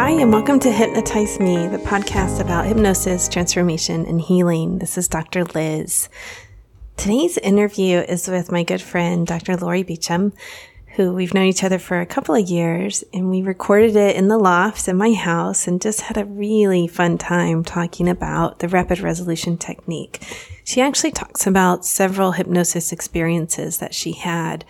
[0.00, 4.78] Hi, and welcome to Hypnotize Me, the podcast about hypnosis, transformation, and healing.
[4.78, 5.42] This is Dr.
[5.42, 6.08] Liz.
[6.96, 9.56] Today's interview is with my good friend, Dr.
[9.56, 10.34] Lori Beecham,
[10.94, 14.28] who we've known each other for a couple of years, and we recorded it in
[14.28, 18.68] the loft in my house and just had a really fun time talking about the
[18.68, 20.22] rapid resolution technique.
[20.62, 24.64] She actually talks about several hypnosis experiences that she had,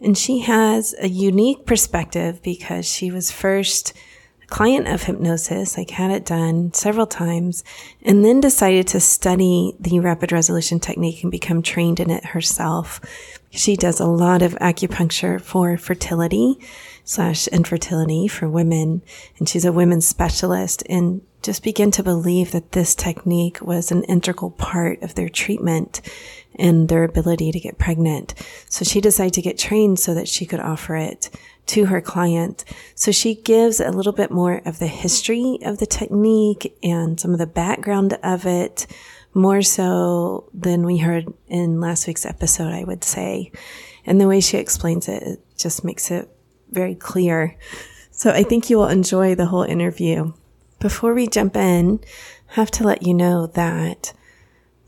[0.00, 3.92] and she has a unique perspective because she was first
[4.52, 7.64] client of hypnosis, like had it done several times,
[8.02, 13.00] and then decided to study the rapid resolution technique and become trained in it herself.
[13.48, 16.58] She does a lot of acupuncture for fertility
[17.02, 19.00] slash infertility for women,
[19.38, 24.04] and she's a women's specialist and just began to believe that this technique was an
[24.04, 26.02] integral part of their treatment
[26.56, 28.34] and their ability to get pregnant.
[28.68, 31.30] So she decided to get trained so that she could offer it
[31.72, 32.66] to her client.
[32.94, 37.32] So she gives a little bit more of the history of the technique and some
[37.32, 38.86] of the background of it,
[39.32, 43.52] more so than we heard in last week's episode, I would say.
[44.04, 46.28] And the way she explains it, it just makes it
[46.70, 47.56] very clear.
[48.10, 50.34] So I think you will enjoy the whole interview.
[50.78, 52.00] Before we jump in,
[52.50, 54.12] I have to let you know that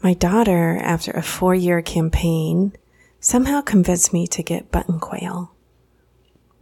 [0.02, 2.74] my daughter, after a four year campaign,
[3.20, 5.53] somehow convinced me to get button quail.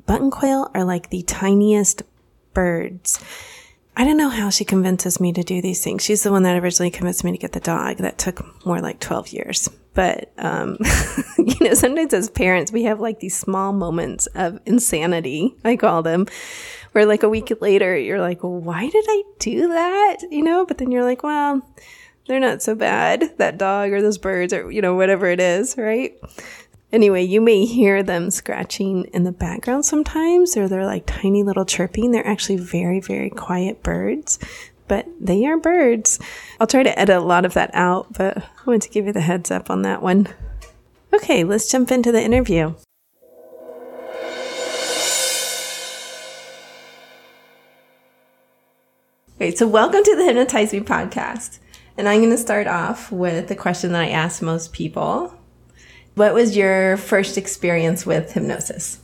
[0.07, 2.03] Button quail are like the tiniest
[2.55, 3.23] birds.
[3.95, 6.03] I don't know how she convinces me to do these things.
[6.03, 7.99] She's the one that originally convinced me to get the dog.
[7.99, 9.69] That took more like 12 years.
[9.95, 10.79] But, um,
[11.39, 16.03] you know, sometimes as parents, we have like these small moments of insanity, I call
[16.03, 16.27] them,
[16.93, 20.19] where like a week later, you're like, why did I do that?
[20.31, 21.61] You know, but then you're like, well,
[22.27, 25.77] they're not so bad, that dog or those birds or, you know, whatever it is,
[25.77, 26.15] right?
[26.93, 31.65] Anyway, you may hear them scratching in the background sometimes, or they're like tiny little
[31.65, 32.11] chirping.
[32.11, 34.39] They're actually very, very quiet birds,
[34.89, 36.19] but they are birds.
[36.61, 39.13] I'll try to edit a lot of that out, but I want to give you
[39.15, 40.29] the heads up on that one.
[41.15, 42.75] Okay, let's jump into the interview.
[49.37, 51.59] Okay, so welcome to the Hypnotize Me podcast.
[51.97, 55.39] And I'm going to start off with the question that I ask most people
[56.15, 58.99] what was your first experience with hypnosis?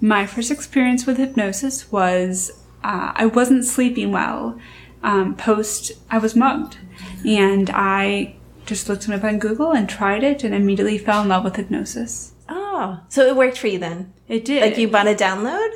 [0.00, 2.50] My first experience with hypnosis was
[2.82, 4.58] uh, I wasn't sleeping well
[5.02, 6.78] um, post I was mugged,
[7.24, 8.34] and I
[8.66, 11.56] just looked him up on Google and tried it, and immediately fell in love with
[11.56, 12.32] hypnosis.
[12.48, 14.12] Oh, so it worked for you then?
[14.28, 14.62] It did.
[14.62, 15.70] Like you bought a download?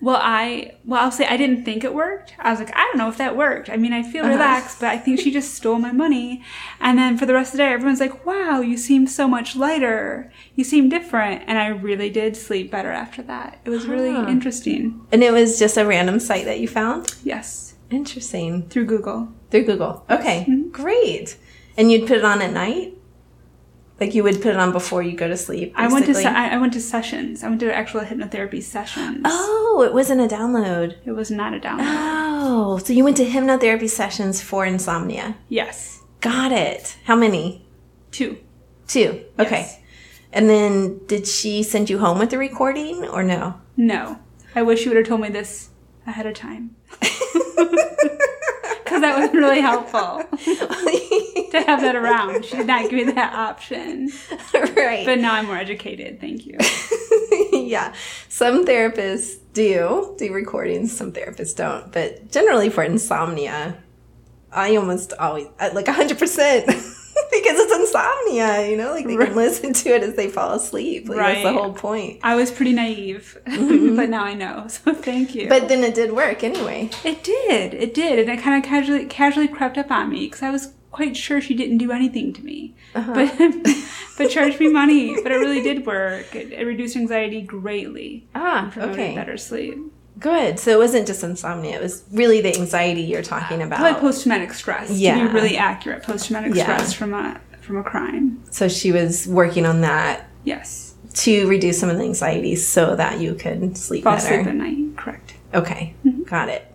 [0.00, 2.34] Well, I well, I'll say I didn't think it worked.
[2.38, 3.68] I was like, I don't know if that worked.
[3.68, 4.34] I mean, I feel uh-huh.
[4.34, 6.44] relaxed, but I think she just stole my money.
[6.80, 9.56] And then for the rest of the day, everyone's like, "Wow, you seem so much
[9.56, 10.32] lighter.
[10.54, 13.58] You seem different." And I really did sleep better after that.
[13.64, 13.92] It was huh.
[13.92, 15.04] really interesting.
[15.10, 17.14] And it was just a random site that you found.
[17.24, 17.74] Yes.
[17.90, 18.68] Interesting.
[18.68, 19.32] Through Google.
[19.50, 20.04] Through Google.
[20.10, 20.68] Okay, mm-hmm.
[20.68, 21.36] great.
[21.76, 22.97] And you'd put it on at night.
[24.00, 25.74] Like you would put it on before you go to sleep.
[25.74, 25.84] Basically.
[25.84, 27.42] I went to se- I went to sessions.
[27.42, 29.22] I went to actual hypnotherapy sessions.
[29.24, 30.96] Oh, it wasn't a download.
[31.04, 31.78] It was not a download.
[31.80, 35.36] Oh, so you went to hypnotherapy sessions for insomnia.
[35.48, 36.02] Yes.
[36.20, 36.96] Got it.
[37.04, 37.66] How many?
[38.12, 38.38] Two.
[38.86, 39.24] Two.
[39.38, 39.60] Okay.
[39.60, 39.80] Yes.
[40.32, 43.60] And then did she send you home with the recording or no?
[43.76, 44.18] No.
[44.54, 45.70] I wish you would have told me this
[46.06, 46.76] ahead of time.
[48.84, 50.24] Because that was really helpful
[51.52, 52.44] to have that around.
[52.44, 54.10] She did not give me that option.
[54.78, 55.04] Right.
[55.04, 56.20] But now I'm more educated.
[56.20, 56.56] Thank you.
[57.52, 57.94] yeah.
[58.28, 61.92] Some therapists do do recordings, some therapists don't.
[61.92, 63.76] But generally for insomnia,
[64.52, 66.94] I almost always, like 100%.
[67.30, 69.28] because it's insomnia, you know, like they right.
[69.28, 71.08] can listen to it as they fall asleep.
[71.08, 71.32] Like, right.
[71.34, 72.20] That's the whole point.
[72.22, 73.96] I was pretty naive, mm-hmm.
[73.96, 74.66] but now I know.
[74.68, 75.48] So thank you.
[75.48, 76.90] But then it did work anyway.
[77.04, 77.74] It did.
[77.74, 80.72] It did, and it kind of casually casually crept up on me because I was
[80.98, 83.14] quite sure she didn't do anything to me, uh-huh.
[83.14, 83.38] but
[84.18, 85.14] but charged me money.
[85.22, 86.34] But it really did work.
[86.34, 88.26] It, it reduced anxiety greatly.
[88.34, 89.14] Ah, okay.
[89.14, 89.78] Better sleep.
[90.18, 90.58] Good.
[90.58, 91.76] So it wasn't just insomnia.
[91.76, 93.78] It was really the anxiety you're talking about.
[93.78, 94.90] Probably post traumatic stress.
[94.90, 95.22] Yeah.
[95.22, 96.64] To be really accurate, post traumatic yeah.
[96.64, 98.42] stress from a from a crime.
[98.50, 100.28] So she was working on that.
[100.42, 100.96] Yes.
[101.14, 104.26] To reduce some of the anxiety so that you could sleep Fall better.
[104.26, 104.96] sleep at night.
[104.96, 105.34] Correct.
[105.54, 105.94] Okay.
[106.04, 106.24] Mm-hmm.
[106.24, 106.66] Got it.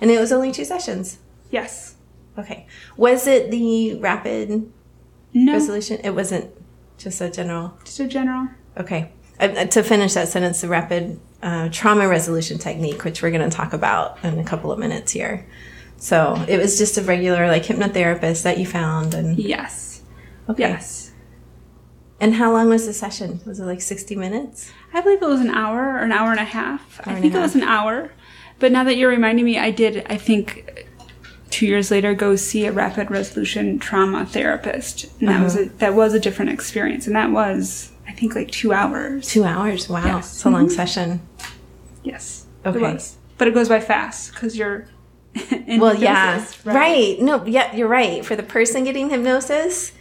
[0.00, 1.18] And it was only two sessions.
[1.50, 1.91] Yes.
[2.38, 2.66] Okay.
[2.96, 4.72] Was it the rapid
[5.34, 5.52] no.
[5.52, 6.00] resolution?
[6.02, 6.50] It wasn't
[6.98, 7.76] just a general.
[7.84, 8.48] Just a general.
[8.76, 9.12] Okay.
[9.38, 13.54] Uh, to finish that sentence, the rapid uh, trauma resolution technique, which we're going to
[13.54, 15.46] talk about in a couple of minutes here.
[15.96, 20.02] So it was just a regular like hypnotherapist that you found, and yes,
[20.48, 20.62] okay.
[20.62, 21.12] yes.
[22.20, 23.40] And how long was the session?
[23.46, 24.72] Was it like sixty minutes?
[24.92, 27.00] I believe it was an hour or an hour and a half.
[27.06, 28.10] Hour I think it was an hour,
[28.62, 30.86] But now that you're reminding me, I did, I think,
[31.52, 35.04] two years later, go see a rapid resolution trauma therapist.
[35.20, 35.74] And that was a, uh-huh.
[35.78, 37.06] that was a different experience.
[37.06, 39.28] And that was, I think, like two hours.
[39.28, 39.88] Two hours.
[39.88, 40.04] Wow.
[40.04, 40.34] Yes.
[40.34, 40.74] It's a long mm-hmm.
[40.74, 41.20] session.
[42.02, 42.46] Yes.
[42.66, 42.78] Okay.
[42.78, 43.16] It was.
[43.38, 44.88] But it goes by fast because you're
[45.66, 46.34] in Well, yeah.
[46.34, 47.20] hypnosis, Right.
[47.20, 48.24] No, yeah, you're right.
[48.24, 49.92] For the person getting hypnosis,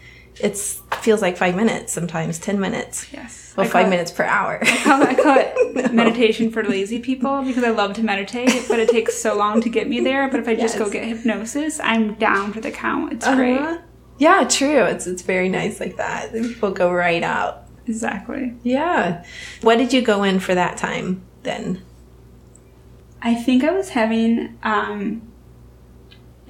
[0.44, 3.12] it's feels like five minutes sometimes, 10 minutes.
[3.12, 3.54] Yes.
[3.58, 4.60] Well, five it- minutes per hour.
[4.62, 8.80] I call, I call it meditation for lazy people because I love to meditate, but
[8.80, 10.30] it takes so long to get me there.
[10.30, 13.14] But if I just go get hypnosis, I'm down for the count.
[13.14, 13.58] It's great.
[13.58, 13.80] Uh-huh.
[14.18, 14.84] Yeah, true.
[14.84, 16.32] It's it's very nice like that.
[16.32, 17.66] People go right out.
[17.88, 18.54] Exactly.
[18.64, 19.26] Yeah.
[19.62, 21.82] What did you go in for that time then?
[23.22, 25.22] I think I was having um,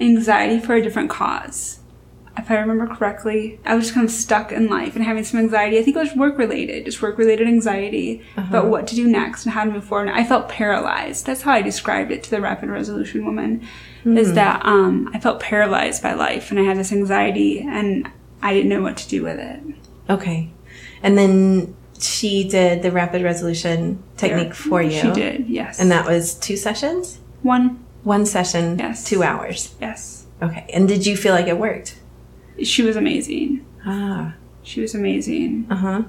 [0.00, 1.78] anxiety for a different cause.
[2.36, 5.38] If I remember correctly, I was just kind of stuck in life and having some
[5.38, 5.78] anxiety.
[5.78, 9.44] I think it was work related, just work related anxiety about what to do next
[9.44, 10.08] and how to move forward.
[10.08, 11.26] And I felt paralyzed.
[11.26, 13.66] That's how I described it to the rapid resolution woman.
[14.04, 18.10] Is that um, I felt paralyzed by life and I had this anxiety and
[18.42, 19.60] I didn't know what to do with it.
[20.10, 20.50] Okay.
[21.02, 24.90] And then she did the rapid resolution technique for you.
[25.02, 25.78] She did, yes.
[25.78, 27.20] And that was two sessions?
[27.42, 29.04] one, One session, Yes.
[29.04, 29.74] two hours.
[29.80, 30.26] yes.
[30.42, 30.64] Okay.
[30.72, 31.96] And did you feel like it worked?
[32.62, 33.64] She was amazing.
[33.84, 34.34] Ah.
[34.62, 35.66] She was amazing.
[35.70, 36.02] Uh huh.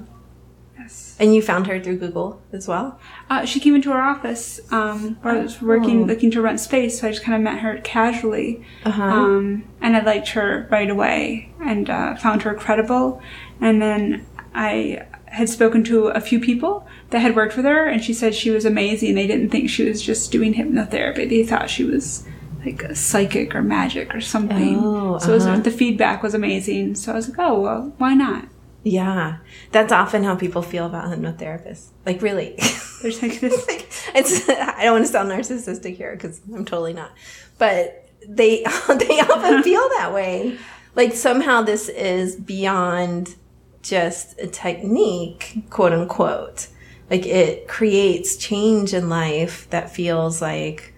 [0.78, 1.16] Yes.
[1.18, 2.98] And you found her through Google as well?
[3.30, 6.06] Uh, she came into our office um, where I was working, Oh.
[6.06, 7.00] looking to rent space.
[7.00, 9.02] So I just kind of met her casually, Uh huh.
[9.04, 13.22] um, and I liked her right away and uh, found her credible.
[13.60, 18.04] And then I had spoken to a few people that had worked with her, and
[18.04, 19.14] she said she was amazing.
[19.16, 22.24] They didn't think she was just doing hypnotherapy; they thought she was
[22.64, 24.78] like a psychic or magic or something.
[24.82, 25.60] Oh, so it was, uh-huh.
[25.60, 26.94] the feedback was amazing.
[26.94, 28.48] So I was like, oh well, why not?
[28.84, 29.38] yeah.
[29.72, 31.88] That's often how people feel about hypnotherapists.
[32.06, 32.54] Like, really.
[33.02, 33.66] There's like this.
[33.66, 37.12] like, it's, I don't want to sound narcissistic here because I'm totally not.
[37.58, 38.58] But they,
[38.88, 40.58] they often feel that way.
[40.94, 43.34] Like, somehow this is beyond
[43.82, 46.68] just a technique, quote unquote.
[47.10, 50.93] Like, it creates change in life that feels like,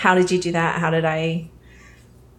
[0.00, 0.80] how did you do that?
[0.80, 1.50] How did I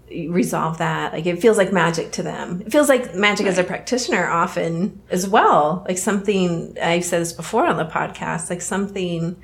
[0.09, 1.13] resolve that?
[1.13, 2.63] Like, it feels like magic to them.
[2.65, 5.85] It feels like magic as a practitioner often as well.
[5.87, 9.39] Like, something, I've said this before on the podcast, like something,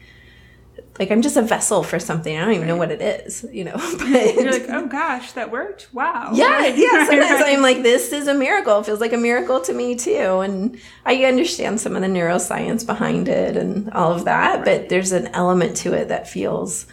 [0.98, 2.36] like I'm just a vessel for something.
[2.36, 3.75] I don't even know what it is, you know?
[4.00, 5.90] But You're like, oh gosh, that worked.
[5.94, 6.31] Wow.
[6.34, 6.88] yeah, yeah.
[6.88, 7.56] Right, Sometimes right.
[7.56, 8.80] I'm like, this is a miracle.
[8.80, 10.40] It feels like a miracle to me too.
[10.40, 15.12] And I understand some of the neuroscience behind it and all of that, but there's
[15.12, 16.88] an element to it that feels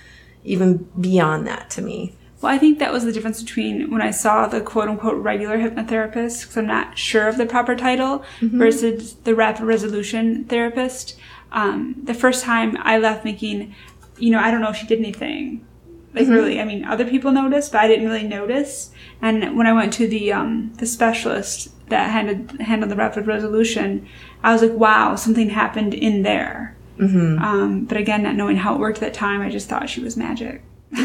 [0.45, 2.15] even beyond that to me.
[2.41, 5.57] Well, I think that was the difference between when I saw the quote unquote regular
[5.57, 11.17] hypnotherapist, because I'm not sure of the proper title, versus the rapid resolution therapist.
[11.53, 13.75] Um, the first time I left thinking,
[14.19, 15.65] you know, I don't know if she did anything.
[16.13, 18.91] Like really, I mean, other people noticed, but I didn't really notice.
[19.23, 24.07] And when I went to the um, the specialist that handled handled the rapid resolution,
[24.43, 26.77] I was like, wow, something happened in there.
[26.99, 30.01] Um, but again, not knowing how it worked at that time, I just thought she
[30.01, 30.63] was magic.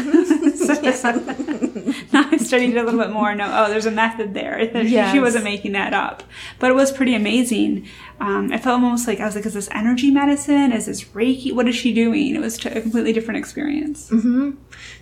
[0.60, 1.12] So-
[2.12, 3.34] now I studied it a little bit more.
[3.34, 4.58] No, oh, there's a method there.
[4.84, 6.22] She- She wasn't making that up,
[6.60, 7.88] but it was pretty amazing.
[8.20, 10.72] Um, I felt almost like I was like, "Is this energy medicine?
[10.72, 11.52] Is this Reiki?
[11.52, 14.10] What is she doing?" It was t- a completely different experience.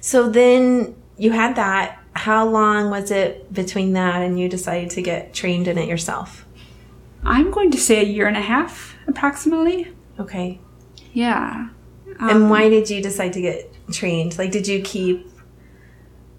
[0.00, 1.98] So then you had that.
[2.14, 6.46] How long was it between that and you decided to get trained in it yourself?
[7.24, 9.88] I'm going to say a year and a half, approximately.
[10.18, 10.60] Okay.
[11.12, 11.68] Yeah.
[12.20, 14.38] And why um, did you decide to get trained?
[14.38, 15.30] Like, did you keep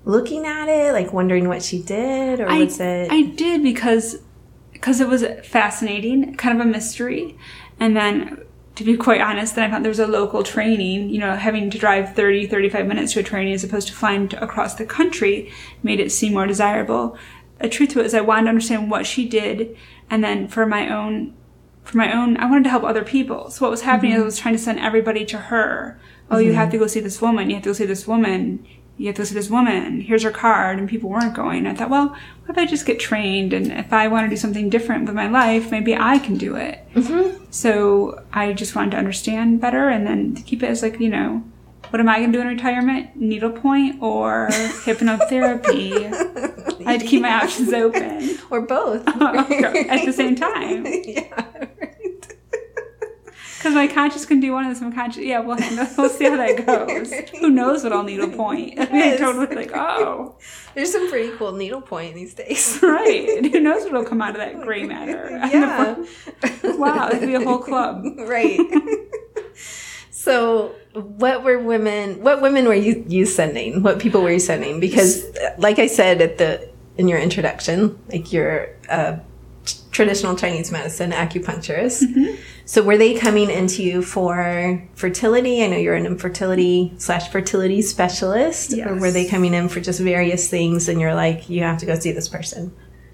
[0.05, 3.11] looking at it, like wondering what she did, or I, was it?
[3.11, 4.17] I did because
[4.73, 7.38] because it was fascinating, kind of a mystery.
[7.79, 8.43] And then
[8.75, 11.69] to be quite honest, then I found there was a local training, you know, having
[11.69, 14.85] to drive 30, 35 minutes to a training as opposed to flying to, across the
[14.85, 15.51] country
[15.83, 17.17] made it seem more desirable.
[17.59, 19.75] The truth to it is I wanted to understand what she did
[20.09, 21.35] and then for my own
[21.83, 23.50] for my own I wanted to help other people.
[23.50, 26.00] So what was happening is I was trying to send everybody to her.
[26.31, 28.65] Oh, you have to go see this woman, you have to go see this woman,
[28.98, 31.65] you have to go see this woman, here's her card, and people weren't going.
[31.65, 34.36] I thought, well, what if I just get trained and if I want to do
[34.38, 36.86] something different with my life, maybe I can do it.
[36.93, 37.45] Mm-hmm.
[37.50, 41.09] So I just wanted to understand better and then to keep it as like, you
[41.09, 41.43] know,
[41.89, 43.15] what am I going to do in retirement?
[43.15, 46.05] Needlepoint or hypnotherapy?
[46.86, 50.86] I had to keep my options open or both at the same time.
[50.86, 51.67] yeah.
[53.59, 54.81] Because my conscious can do one of this.
[54.81, 55.57] My conscious, yeah, we'll,
[55.97, 57.13] we'll see how that goes.
[57.41, 58.77] Who knows what I'll needlepoint?
[58.89, 59.19] Yes.
[59.19, 60.37] totally like, oh,
[60.75, 62.79] There's some pretty cool needlepoint these days.
[62.81, 63.45] right.
[63.45, 65.29] Who knows what'll come out of that gray matter?
[65.51, 65.95] Yeah.
[66.63, 68.05] Wow, it could be a whole club.
[68.19, 68.59] right.
[70.09, 74.39] so so what were women what women were you, you sending what people were you
[74.39, 75.25] sending because
[75.57, 79.19] like i said at the in your introduction like you're a
[80.00, 82.36] traditional chinese medicine acupuncturist Mm-hmm.
[82.65, 87.82] so were they coming into you for fertility i know you're an infertility slash fertility
[87.82, 91.79] specialist or were they coming in for just various things and you're like you have
[91.79, 92.63] to go see this person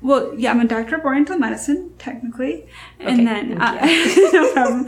[0.10, 2.56] Well, yeah, I'm a doctor of Oriental medicine, technically,
[3.02, 3.74] Okay, and then uh,
[4.38, 4.82] no problem.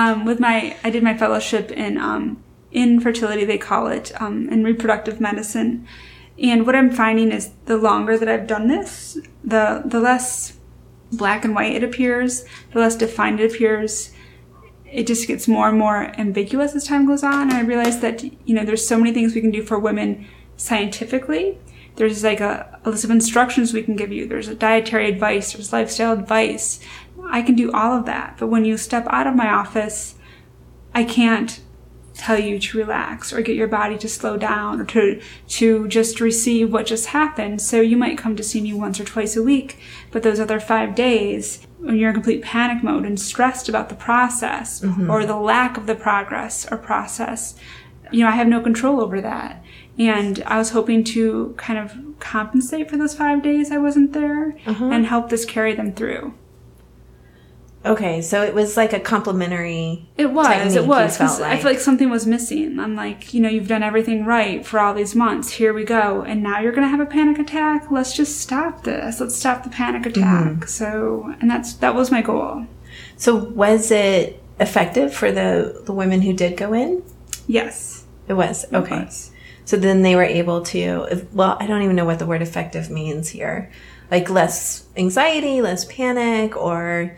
[0.00, 2.22] Um, with my, I did my fellowship in um,
[2.70, 5.70] infertility, they call it, um, in reproductive medicine.
[6.50, 9.64] And what I'm finding is the longer that I've done this, the
[9.94, 10.32] the less
[11.12, 14.12] black and white it appears, the less defined it appears.
[14.90, 18.24] It just gets more and more ambiguous as time goes on, and I realize that
[18.24, 20.26] you know there's so many things we can do for women
[20.56, 21.58] scientifically.
[21.96, 24.26] There's like a, a list of instructions we can give you.
[24.26, 25.52] There's a dietary advice.
[25.52, 26.80] There's lifestyle advice.
[27.28, 30.16] I can do all of that, but when you step out of my office,
[30.94, 31.60] I can't
[32.20, 36.20] tell you to relax or get your body to slow down or to to just
[36.20, 37.60] receive what just happened.
[37.60, 39.78] So you might come to see me once or twice a week,
[40.10, 43.94] but those other 5 days when you're in complete panic mode and stressed about the
[43.94, 45.10] process mm-hmm.
[45.10, 47.54] or the lack of the progress or process,
[48.10, 49.64] you know, I have no control over that.
[49.98, 54.56] And I was hoping to kind of compensate for those 5 days I wasn't there
[54.66, 54.90] uh-huh.
[54.92, 56.34] and help this carry them through.
[57.84, 60.76] Okay so it was like a complimentary It was.
[60.76, 61.16] It was.
[61.16, 62.78] 'cause felt I feel like something was missing.
[62.78, 65.50] I'm like, you know, you've done everything right for all these months.
[65.52, 67.90] Here we go, and now you're gonna have a panic attack.
[67.90, 69.20] Let's just stop this.
[69.20, 70.46] Let's stop the panic attack.
[70.46, 70.66] Mm-hmm.
[70.66, 72.66] So, and that's that was my goal.
[73.16, 77.02] So was it effective for the the women who did go in?
[77.46, 78.04] Yes.
[78.28, 78.64] It was.
[78.64, 79.04] it Okay.
[79.04, 79.30] was.
[79.64, 82.90] So then they were able to well, I don't even know what the word effective
[82.90, 83.70] means here.
[84.10, 87.16] Like less anxiety, less panic or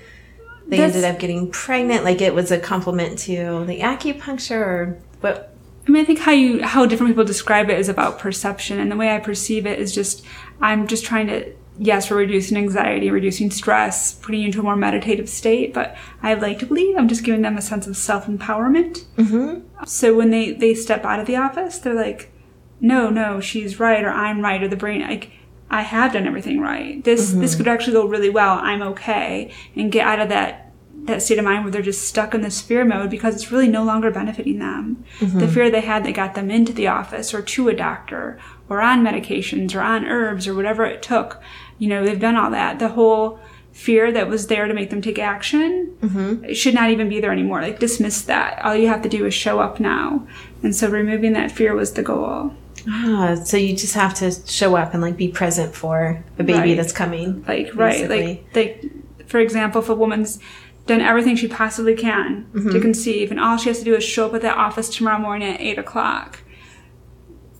[0.73, 4.99] they That's- ended up getting pregnant like it was a compliment to the acupuncture or
[5.21, 5.55] what
[5.87, 8.91] I mean, I think how you how different people describe it is about perception, and
[8.91, 10.25] the way I perceive it is just
[10.61, 14.77] I'm just trying to yes, we're reducing anxiety, reducing stress, putting you into a more
[14.77, 15.75] meditative state.
[15.75, 19.05] But I like to believe I'm just giving them a sense of self empowerment.
[19.17, 19.85] Mm-hmm.
[19.85, 22.33] So when they they step out of the office, they're like,
[22.81, 25.33] no, no, she's right, or I'm right, or the brain like.
[25.73, 27.03] I have done everything right.
[27.03, 27.59] This this mm-hmm.
[27.59, 28.59] could actually go really well.
[28.63, 30.73] I'm okay, and get out of that
[31.05, 33.69] that state of mind where they're just stuck in this fear mode because it's really
[33.69, 35.03] no longer benefiting them.
[35.19, 35.49] The mm-hmm.
[35.49, 38.39] fear they had that got them into the office or to a doctor
[38.69, 41.43] or on medications or on herbs or whatever it took,
[41.79, 42.79] you know, they've done all that.
[42.79, 43.41] The whole
[43.73, 46.45] fear that was there to make them take action mm-hmm.
[46.45, 47.63] it should not even be there anymore.
[47.63, 48.63] Like dismiss that.
[48.65, 50.27] All you have to do is show up now.
[50.63, 52.55] And so removing that fear was the goal.
[52.89, 56.59] Ah, so you just have to show up and like be present for the baby
[56.71, 56.77] Right.
[56.77, 57.45] that's coming.
[57.47, 58.45] like right basically.
[58.55, 60.39] like like for example if a woman's
[60.87, 64.27] done everything she possibly can to conceive and all she has to do is show
[64.27, 66.41] up at that office tomorrow morning at 8 o'clock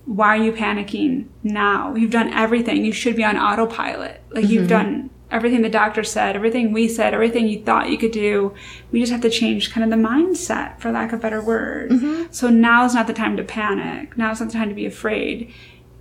[0.05, 4.67] why are you panicking now you've done everything you should be on autopilot like you've
[4.67, 8.53] done everything the doctor said everything we said everything you thought you could do
[8.91, 11.89] we just have to change kind of the mindset for lack of a better word
[11.89, 12.23] mm-hmm.
[12.31, 14.85] so now is not the time to panic Now is not the time to be
[14.85, 15.53] afraid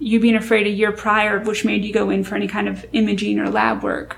[0.02, 2.84] you being afraid a year prior, which made you go in for any kind of
[2.92, 4.16] imaging or lab work,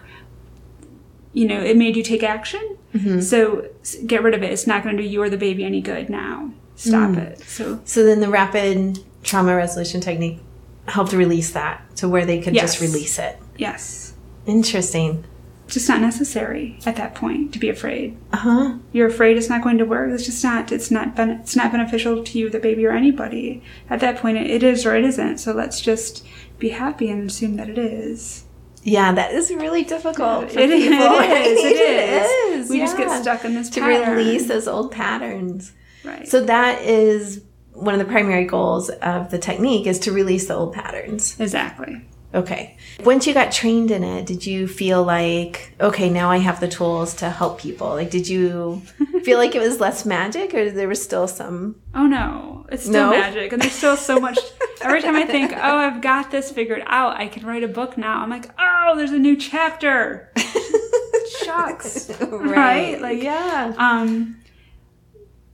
[1.35, 2.78] you know, it made you take action.
[2.94, 3.21] Mm-hmm.
[3.21, 3.68] So
[4.06, 4.50] get rid of it.
[4.50, 6.52] It's not going to do you or the baby any good now.
[6.76, 7.18] Stop mm.
[7.18, 7.40] it.
[7.40, 10.40] So So then the rapid trauma resolution technique
[10.87, 13.38] helped release that to where they could just release it.
[13.56, 14.04] yes,
[14.47, 15.25] Interesting.
[15.67, 18.17] just not necessary at that point to be afraid.
[18.33, 18.75] Uh huh.
[18.93, 20.11] You're afraid it's not going to work.
[20.13, 20.71] It's just not.
[20.73, 21.17] It's not.
[21.17, 23.63] Ben- it's not beneficial to you, the baby, or anybody.
[23.89, 25.39] At that point, it, is or it isn't.
[25.39, 26.25] So let's just
[26.59, 28.45] be happy and assume that it is.
[28.83, 30.45] Yeah, that is really difficult.
[30.55, 31.59] It, is, it is.
[31.65, 32.69] It, it is.
[32.71, 34.17] We just get stuck in this to pattern.
[34.17, 35.73] release those old patterns.
[36.05, 36.29] Right.
[36.29, 40.55] So that is one of the primary goals of the technique is to release the
[40.55, 41.41] old patterns.
[41.41, 42.03] exactly.
[42.35, 42.76] Okay.
[43.05, 46.67] Once you got trained in it, did you feel like, okay, now I have the
[46.67, 47.91] tools to help people?
[47.91, 48.83] Like, did you
[49.23, 51.76] feel like it was less magic or there was still some?
[51.95, 53.11] Oh no, it's still No?
[53.11, 54.38] magic, and there's still so much.
[54.83, 57.97] Every time I think, oh, I've got this figured out, I can write a book
[57.97, 58.21] now.
[58.21, 60.33] I'm like, oh, there's a new chapter.
[61.45, 63.00] Shucks, right?
[63.00, 63.75] Like, yeah.
[63.79, 64.41] um,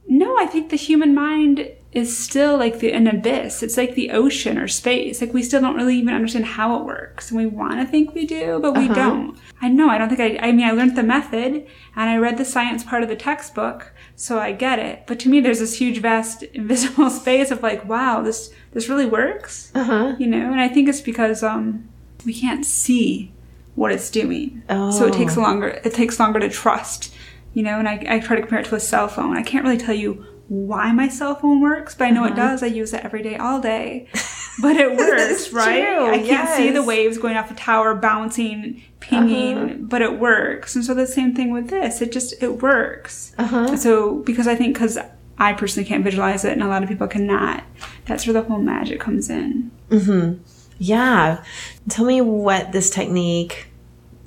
[0.08, 3.62] no, I think the human mind is still like the an abyss.
[3.64, 5.20] It's like the ocean or space.
[5.20, 8.14] Like we still don't really even understand how it works, and we want to think
[8.14, 9.36] we do, but we don't.
[9.60, 9.88] I know.
[9.88, 10.48] I don't think I.
[10.48, 11.66] I mean, I learned the method,
[11.96, 15.02] and I read the science part of the textbook, so I get it.
[15.08, 19.06] But to me, there's this huge, vast, invisible space of like, wow, this this really
[19.06, 19.72] works.
[19.74, 20.16] Uh huh.
[20.18, 21.88] You know, and I think it's because um
[22.24, 23.32] we can't see
[23.74, 24.62] what it's doing.
[24.68, 25.40] So it takes Oh.
[25.42, 25.68] longer.
[25.84, 27.12] It takes longer to trust
[27.54, 29.36] You know, and I, I try to compare it to a cell phone.
[29.36, 32.32] I can't really tell you why my cell phone works, but I know uh-huh.
[32.32, 32.62] it does.
[32.64, 34.08] I use it every day, all day.
[34.60, 35.82] But it works, right?
[35.82, 36.10] True.
[36.10, 36.56] I can't yes.
[36.58, 39.74] see the waves going off a tower, bouncing, pinging, uh-huh.
[39.78, 40.74] but it works.
[40.74, 42.02] And so the same thing with this.
[42.02, 43.32] It just it works.
[43.38, 43.74] Uh-huh.
[43.76, 44.98] So because I think because
[45.38, 47.64] I personally can't visualize it, and a lot of people cannot.
[48.04, 49.70] That's where the whole magic comes in.
[49.88, 50.42] Mm-hmm.
[50.78, 51.42] Yeah.
[51.88, 53.68] Tell me what this technique,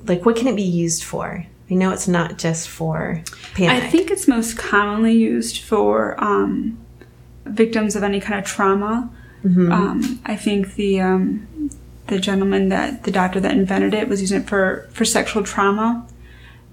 [0.08, 1.46] like, what can it be used for?
[1.74, 3.24] I know it's not just for
[3.56, 3.84] panic.
[3.84, 6.78] I think it's most commonly used for um,
[7.46, 9.10] victims of any kind of trauma.
[9.44, 9.72] Mm-hmm.
[9.72, 11.72] Um, I think the um,
[12.08, 16.06] the gentleman that the doctor that invented it was using it for for sexual trauma.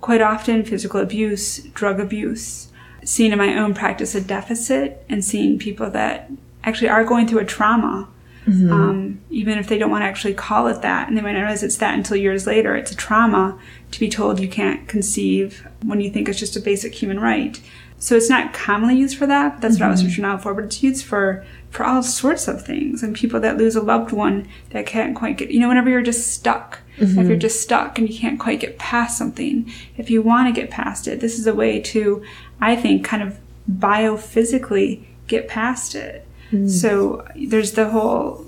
[0.02, 2.68] Quite often, physical abuse, drug abuse.
[3.02, 6.30] Seeing in my own practice a deficit, and seeing people that
[6.62, 8.06] actually are going through a trauma
[8.46, 8.72] Mm-hmm.
[8.72, 11.40] Um, even if they don't want to actually call it that, and they might not
[11.40, 12.74] realize it's that until years later.
[12.74, 13.58] It's a trauma
[13.90, 17.60] to be told you can't conceive when you think it's just a basic human right.
[17.98, 19.54] So it's not commonly used for that.
[19.54, 19.84] But that's mm-hmm.
[19.84, 20.08] what I was mm-hmm.
[20.08, 20.54] reaching out for.
[20.54, 24.10] But it's used for for all sorts of things and people that lose a loved
[24.10, 25.50] one that can't quite get.
[25.50, 27.18] You know, whenever you're just stuck, mm-hmm.
[27.18, 30.60] if you're just stuck and you can't quite get past something, if you want to
[30.60, 32.24] get past it, this is a way to,
[32.60, 33.38] I think, kind of
[33.70, 36.26] biophysically get past it.
[36.52, 36.68] Mm.
[36.68, 38.46] So there's the whole,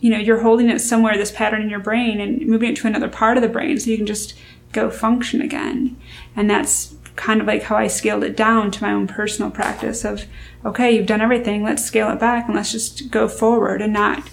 [0.00, 2.86] you know, you're holding it somewhere, this pattern in your brain, and moving it to
[2.86, 4.34] another part of the brain so you can just
[4.72, 5.96] go function again.
[6.36, 10.04] And that's kind of like how I scaled it down to my own personal practice
[10.04, 10.24] of,
[10.64, 14.28] okay, you've done everything, let's scale it back and let's just go forward and not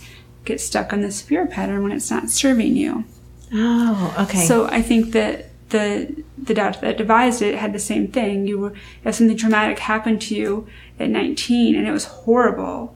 [0.46, 3.06] get stuck on this fear pattern when it's not serving you.
[3.54, 4.46] Oh, okay.
[4.46, 8.48] So I think that the the doctor that devised it had the same thing.
[8.48, 10.68] You were if something traumatic happened to you
[11.02, 12.96] at 19 and it was horrible.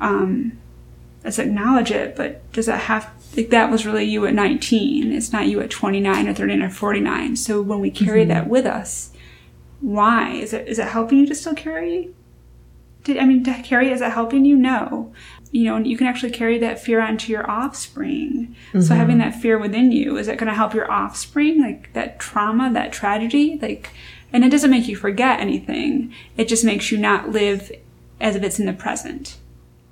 [0.00, 0.58] Um,
[1.24, 5.12] let's acknowledge it, but does that have like that was really you at 19?
[5.12, 7.36] It's not you at 29 or 39 or 49.
[7.36, 8.30] So when we carry mm-hmm.
[8.30, 9.12] that with us,
[9.80, 12.14] why is it is it helping you to still carry?
[13.04, 13.92] Did I mean to carry?
[13.92, 14.56] Is it helping you?
[14.56, 15.12] No
[15.56, 18.54] you know, you can actually carry that fear onto your offspring.
[18.68, 18.80] Mm-hmm.
[18.82, 21.62] So having that fear within you, is it going to help your offspring?
[21.62, 23.58] Like that trauma, that tragedy?
[23.60, 23.90] Like,
[24.32, 26.12] and it doesn't make you forget anything.
[26.36, 27.72] It just makes you not live
[28.20, 29.38] as if it's in the present.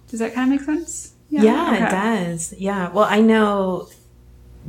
[0.09, 1.14] Does that kind of make sense?
[1.31, 1.85] Yeah, yeah okay.
[1.85, 2.55] it does.
[2.59, 2.90] Yeah.
[2.90, 3.88] Well, I know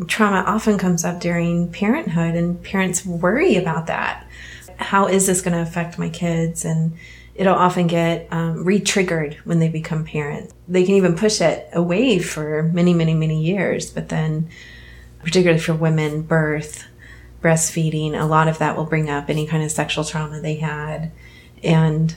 [0.08, 4.28] trauma often comes up during parenthood and parents worry about that.
[4.78, 6.66] How is this going to affect my kids?
[6.66, 6.98] And,
[7.36, 10.54] it'll often get um, re-triggered when they become parents.
[10.68, 14.50] They can even push it away for many, many, many years, but then,
[15.20, 16.86] particularly for women, birth,
[17.46, 21.12] breastfeeding, a lot of that will bring up any kind of sexual trauma they had,
[21.64, 22.16] and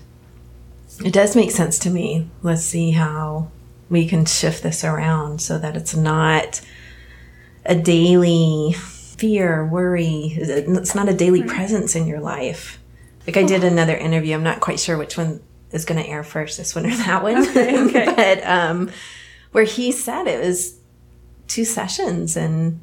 [1.05, 2.29] it does make sense to me.
[2.43, 3.51] Let's see how
[3.91, 6.61] we can shift this around so that it's not
[7.65, 10.33] a daily fear, worry.
[10.37, 12.79] It's not a daily presence in your life
[13.29, 14.35] like I did another interview.
[14.35, 17.23] I'm not quite sure which one is going to air first, this one or that
[17.23, 17.47] one.
[17.49, 18.05] Okay, okay.
[18.17, 18.91] but um,
[19.53, 20.79] where he said it was
[21.47, 22.81] two sessions and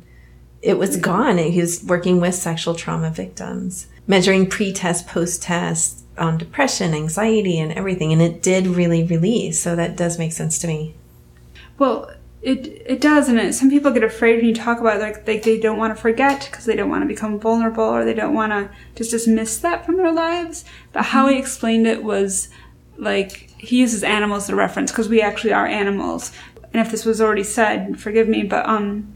[0.65, 1.37] it was gone.
[1.37, 8.11] He was working with sexual trauma victims, measuring pre-test, post-test on depression, anxiety, and everything,
[8.11, 9.61] and it did really release.
[9.61, 10.95] So that does make sense to me.
[11.77, 15.01] Well, it it does, and it, some people get afraid when you talk about it,
[15.01, 18.03] like they, they don't want to forget because they don't want to become vulnerable or
[18.03, 20.65] they don't want to just dismiss that from their lives.
[20.93, 22.49] But how he explained it was
[22.97, 26.31] like he uses animals as a reference because we actually are animals.
[26.73, 29.13] And if this was already said, forgive me, but um,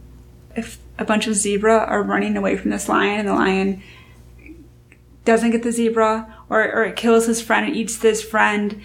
[0.55, 3.81] if a bunch of zebra are running away from this lion and the lion
[5.25, 8.81] doesn't get the zebra or, or it kills his friend and eats this friend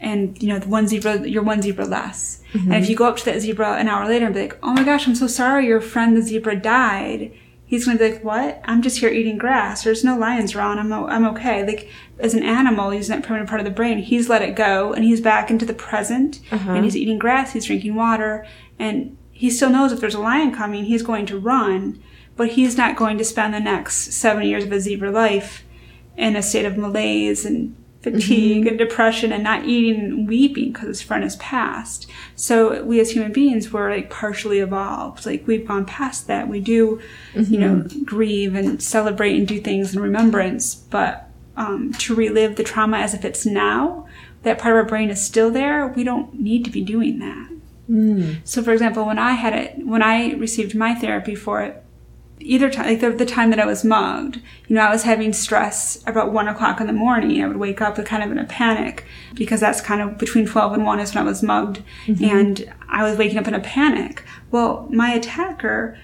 [0.00, 2.42] and you know the one zebra you're one zebra less.
[2.52, 2.72] Mm-hmm.
[2.72, 4.72] and if you go up to that zebra an hour later and be like oh
[4.74, 7.32] my gosh i'm so sorry your friend the zebra died
[7.72, 8.60] he's going to be like what?
[8.66, 9.82] I'm just here eating grass.
[9.82, 10.78] There's no lions around.
[10.78, 11.66] I'm, I'm okay.
[11.66, 13.96] Like as an animal using that primitive part of the brain.
[13.96, 16.72] He's let it go and he's back into the present uh-huh.
[16.72, 18.46] and he's eating grass he's drinking water
[18.78, 22.00] and he still knows if there's a lion coming he's going to run
[22.36, 25.64] but he's not going to spend the next seven years of his zebra life
[26.16, 28.68] in a state of malaise and fatigue mm-hmm.
[28.68, 32.08] and depression and not eating and weeping because his friend has passed.
[32.36, 35.26] So we as human beings were like partially evolved.
[35.26, 36.48] Like we've gone past that.
[36.48, 37.00] We do,
[37.32, 37.52] mm-hmm.
[37.52, 38.04] you know, mm-hmm.
[38.04, 43.12] grieve and celebrate and do things in remembrance, but um, to relive the trauma as
[43.12, 44.06] if it's now,
[44.42, 45.88] that part of our brain is still there.
[45.88, 47.50] We don't need to be doing that.
[47.90, 48.36] Mm.
[48.44, 51.82] So, for example, when I had it, when I received my therapy for it,
[52.40, 55.32] either time, like the, the, time that I was mugged, you know, I was having
[55.32, 57.42] stress about one o'clock in the morning.
[57.42, 60.72] I would wake up kind of in a panic because that's kind of between 12
[60.72, 61.82] and 1 is when I was mugged.
[62.06, 62.24] Mm-hmm.
[62.24, 64.24] And I was waking up in a panic.
[64.50, 65.98] Well, my attacker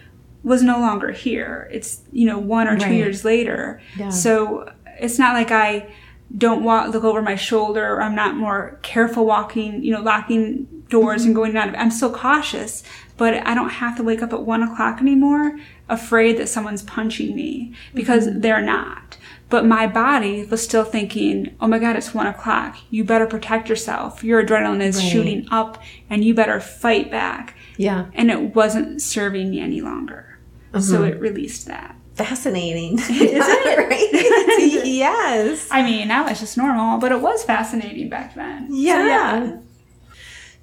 [0.44, 1.68] was no longer here.
[1.72, 2.94] It's, you know, one or two Right.
[2.94, 3.80] years later.
[3.96, 4.10] Yeah.
[4.10, 5.88] So it's not like I
[6.36, 10.66] don't walk, look over my shoulder or I'm not more careful walking, you know, locking
[10.88, 11.40] doors and mm-hmm.
[11.40, 12.82] going out of I'm still cautious,
[13.16, 17.34] but I don't have to wake up at one o'clock anymore afraid that someone's punching
[17.34, 18.40] me because mm-hmm.
[18.40, 19.16] they're not.
[19.48, 22.76] But my body was still thinking, oh my God, it's one o'clock.
[22.90, 24.22] You better protect yourself.
[24.22, 25.10] Your adrenaline is Right.
[25.10, 27.54] shooting up and you better fight back.
[27.78, 28.06] Yeah.
[28.12, 30.38] And it wasn't serving me any longer.
[30.78, 31.04] So uh-huh.
[31.04, 31.96] it released that.
[32.18, 32.98] Fascinating.
[32.98, 34.84] Isn't it right?
[34.84, 35.68] yes.
[35.70, 38.68] I mean, now it's just normal, but it was fascinating back then.
[38.68, 39.58] So, Yeah.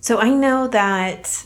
[0.01, 1.45] So I know that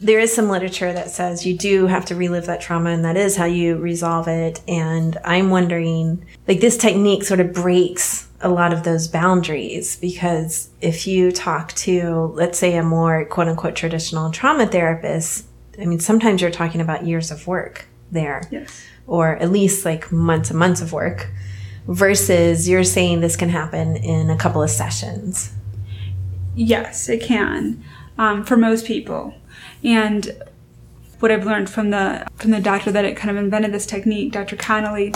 [0.00, 3.16] there is some literature that says you do have to relive that trauma and that
[3.16, 4.60] is how you resolve it.
[4.66, 10.70] And I'm wondering, like, this technique sort of breaks a lot of those boundaries because
[10.80, 15.46] if you talk to, let's say, a more quote unquote traditional trauma therapist,
[15.80, 18.82] I mean, sometimes you're talking about years of work there Yes.
[19.08, 21.28] Or at least like months and months of work
[21.88, 25.52] versus you're saying this can happen in a couple of sessions.
[26.54, 27.82] Yes, it can
[28.18, 29.34] um, for most people.
[29.82, 30.42] And
[31.20, 34.32] what I've learned from the from the doctor that it kind of invented this technique,
[34.32, 34.56] Dr.
[34.56, 35.14] Connelly,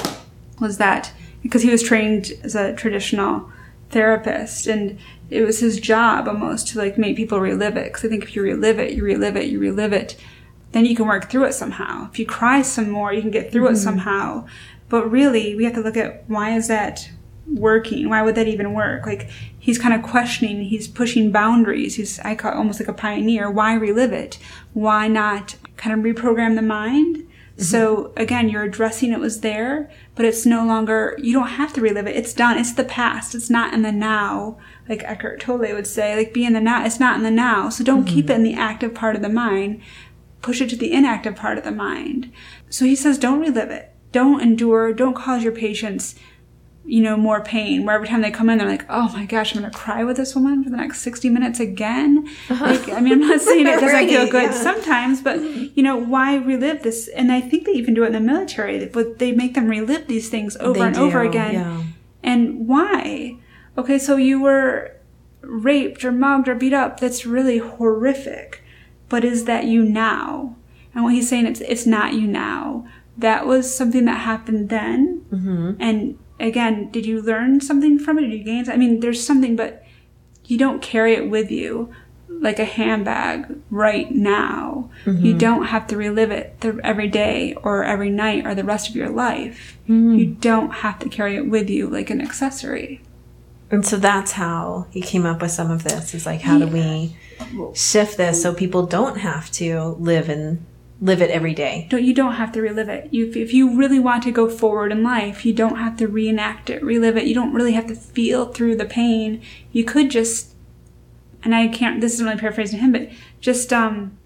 [0.61, 3.51] was that because he was trained as a traditional
[3.91, 8.09] therapist and it was his job almost to like make people relive it because I
[8.09, 10.17] think if you relive it, you relive it, you relive it,
[10.73, 12.09] then you can work through it somehow.
[12.11, 13.83] If you cry some more, you can get through it mm-hmm.
[13.83, 14.47] somehow.
[14.89, 17.09] But really, we have to look at why is that
[17.47, 18.09] working?
[18.09, 19.07] Why would that even work?
[19.07, 21.97] Like he's kind of questioning, he's pushing boundaries.
[21.97, 23.51] He's I call it almost like a pioneer.
[23.51, 24.39] Why relive it?
[24.73, 27.17] Why not kind of reprogram the mind?
[27.17, 27.63] Mm-hmm.
[27.63, 31.81] So again, you're addressing it was there, but it's no longer you don't have to
[31.81, 32.17] relive it.
[32.17, 32.59] It's done.
[32.59, 33.35] It's the past.
[33.35, 34.59] It's not in the now.
[34.89, 36.85] Like Eckhart Tolle would say, like be in the now.
[36.85, 37.69] It's not in the now.
[37.69, 38.33] So don't keep mm-hmm.
[38.33, 39.83] it in the active part of the mind.
[40.43, 42.33] Push it to the inactive part of the mind.
[42.69, 43.95] So he says, don't relive it.
[44.11, 44.93] Don't endure.
[44.93, 46.17] Don't cause your patients
[46.85, 47.85] you know, more pain.
[47.85, 50.17] Where every time they come in, they're like, "Oh my gosh, I'm gonna cry with
[50.17, 52.65] this woman for the next 60 minutes again." Uh-huh.
[52.65, 54.63] Like, I mean, I'm not saying it doesn't feel good yeah.
[54.63, 57.09] sometimes, but you know, why relive this?
[57.09, 60.09] And I think they even do it in the military, but they make them relive
[60.09, 61.55] these things over They and over do, again.
[61.55, 61.83] yeah.
[62.23, 63.37] And why?
[63.79, 64.97] Okay, so you were
[65.41, 67.01] raped or mugged or beat up.
[67.01, 68.62] That's really horrific.
[69.13, 70.57] But is that you now?
[70.95, 72.87] And what he's saying, it's it's not you now.
[73.19, 75.25] That was something that happened then.
[75.31, 75.73] Mm-hmm.
[75.79, 78.23] And again, did you learn something from it?
[78.23, 78.71] Did you gain?
[78.71, 79.85] I mean, there's something, but
[80.47, 81.93] you don't carry it with you
[82.41, 84.91] like a handbag right now.
[85.23, 88.89] You don't have to relive it th- every day or every night or the rest
[88.89, 89.79] of your life.
[90.19, 93.03] You don't have to carry it with you like an accessory.
[93.73, 96.15] And so that's how he came up with some of this.
[96.15, 97.17] Is like, how do we
[97.75, 100.65] shift this so people don't have to live and
[101.01, 101.87] live it every day?
[101.89, 103.09] Don't you don't have to relive it.
[103.13, 106.69] You, if you really want to go forward in life, you don't have to reenact
[106.69, 107.25] it, relive it.
[107.25, 109.41] You don't really have to feel through the pain.
[109.73, 110.55] You could just,
[111.43, 112.03] and I can't.
[112.03, 113.09] This isn't really paraphrasing him, but
[113.41, 114.19] just um,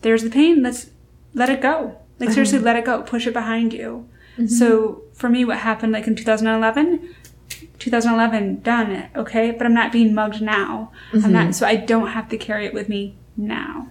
[0.00, 0.62] there's the pain.
[0.62, 0.88] Let's
[1.34, 1.98] let it go.
[2.18, 3.02] Like seriously, let it go.
[3.02, 4.08] Push it behind you.
[4.46, 7.14] So for me, what happened like in 2011?
[7.80, 12.28] 2011 done okay but i'm not being mugged now i'm not so i don't have
[12.28, 13.88] to carry it with me now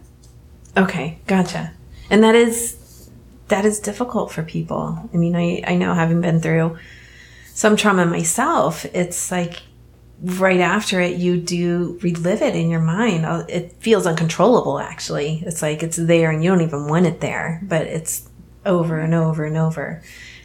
[0.77, 1.73] Okay, gotcha.
[2.11, 3.09] And that is
[3.47, 5.09] that is difficult for people.
[5.13, 6.77] I mean, I I know having been through
[7.53, 9.63] some trauma myself, it's like
[10.21, 13.25] right after it you do relive it in your mind.
[13.25, 15.41] Uh, It feels uncontrollable actually.
[15.45, 18.29] It's like it's there and you don't even want it there, but it's
[18.65, 20.01] over and over and over.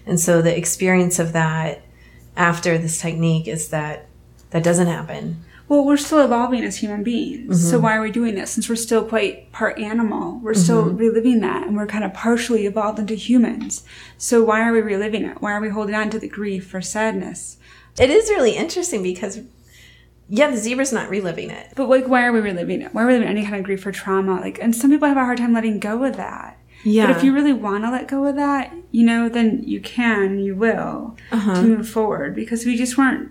[0.06, 1.82] And so the experience of that
[2.36, 4.06] after this technique is that
[4.50, 5.44] that doesn't happen.
[5.66, 7.68] Well, we're still evolving as human beings.
[7.68, 7.84] So mm-hmm.
[7.84, 8.50] why are we doing this?
[8.50, 10.96] Since we're still quite part animal, we're still mm-hmm.
[10.96, 13.82] reliving that and we're kind of partially evolved into humans.
[14.18, 15.40] So why are we reliving it?
[15.40, 17.56] Why are we holding on to the grief or sadness?
[17.98, 19.40] It is really interesting because
[20.28, 21.72] yeah, the zebra's not reliving it.
[21.76, 22.92] But like why are we reliving it?
[22.92, 24.40] Why are we reliving any kind of grief or trauma?
[24.40, 26.58] Like and some people have a hard time letting go of that.
[26.84, 27.06] Yeah.
[27.08, 30.38] But if you really want to let go of that, you know, then you can,
[30.38, 31.54] you will Uh-huh.
[31.54, 33.30] to move forward because we just weren't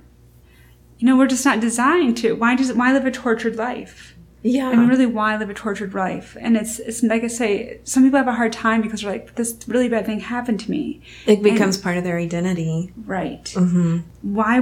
[0.99, 2.31] you know, we're just not designed to.
[2.33, 4.15] Why does why live a tortured life?
[4.41, 4.69] Yeah.
[4.69, 6.37] I mean, really, why live a tortured life?
[6.39, 9.35] And it's it's like I say, some people have a hard time because they're like,
[9.35, 11.01] this really bad thing happened to me.
[11.25, 12.93] it becomes part of their identity.
[13.05, 13.43] Right?
[13.45, 13.99] Mm-hmm.
[14.21, 14.61] Why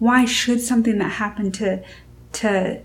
[0.00, 1.82] why should something that happened to
[2.32, 2.80] to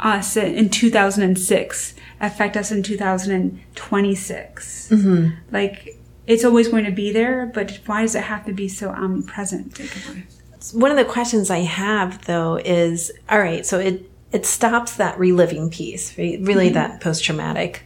[0.00, 4.88] us in 2006 affect us in 2026?
[4.90, 5.30] Mm-hmm.
[5.50, 8.90] Like it's always going to be there, but why does it have to be so
[8.90, 9.80] omnipresent?
[10.72, 15.18] One of the questions I have though is, all right, so it it stops that
[15.18, 16.38] reliving piece, right?
[16.42, 17.84] Really, that post traumatic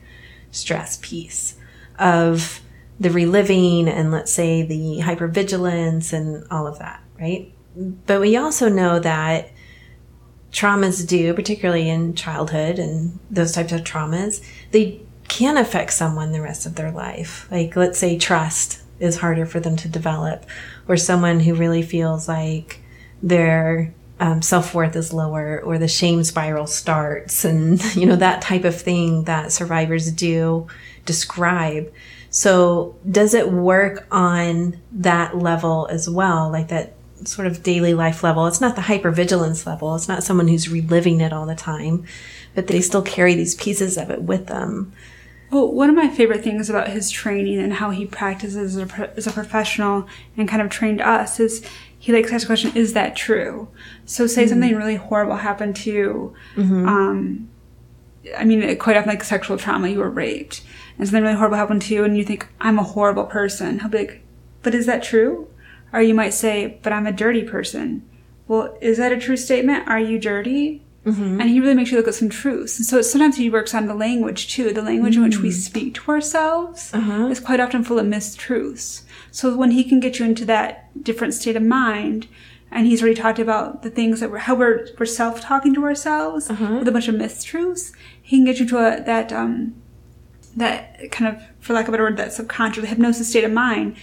[0.51, 1.57] stress piece
[1.99, 2.61] of
[2.99, 7.53] the reliving and let's say the hypervigilance and all of that, right?
[7.77, 9.51] But we also know that
[10.53, 16.43] traumas do, particularly in childhood and those types of traumas, they can affect someone the
[16.43, 17.47] rest of their life.
[17.51, 20.45] Like, let's say trust is harder for them to develop,
[20.89, 22.81] or someone who really feels like
[23.23, 28.43] their um, self worth is lower, or the shame spiral starts, and you know, that
[28.43, 30.67] type of thing that survivors do
[31.07, 31.93] describe.
[32.29, 36.51] So, does it work on that level as well?
[36.51, 38.47] Like that sort of daily life level.
[38.47, 39.95] It's not the hypervigilance level.
[39.95, 42.05] It's not someone who's reliving it all the time,
[42.55, 44.93] but they still carry these pieces of it with them.
[45.51, 49.17] Well, one of my favorite things about his training and how he practices as a,
[49.17, 50.07] as a professional
[50.37, 51.67] and kind of trained us is
[51.99, 53.69] he likes to ask the question, is that true?
[54.07, 54.51] So say mm-hmm.
[54.51, 56.35] something really horrible happened to you.
[56.55, 56.89] Mm-hmm.
[56.89, 57.51] Um,
[58.37, 60.63] I mean, quite often like sexual trauma, you were raped
[60.99, 63.81] and something really horrible happened to you and you think, I'm a horrible person.
[63.81, 64.23] He'll be like,
[64.63, 65.49] but is that true?
[65.93, 68.09] Or you might say, but I'm a dirty person.
[68.47, 69.89] Well, is that a true statement?
[69.89, 70.83] Are you dirty?
[71.05, 71.41] Mm-hmm.
[71.41, 72.79] And he really makes you look at some truths.
[72.79, 74.73] And so sometimes he works on the language too.
[74.73, 75.25] The language mm-hmm.
[75.25, 75.53] in which we mm.
[75.53, 77.29] speak to ourselves uh-huh.
[77.29, 79.03] is quite often full of mistruths.
[79.31, 82.27] So when he can get you into that different state of mind,
[82.71, 85.85] and he's already talked about the things that we're how we're, we're self talking to
[85.85, 86.77] ourselves uh-huh.
[86.81, 87.93] with a bunch of mistruths.
[88.21, 89.75] He can get you to a, that um,
[90.57, 93.97] that kind of, for lack of a better word, that subconscious hypnosis state of mind.